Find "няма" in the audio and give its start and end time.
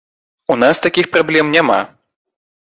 1.57-1.79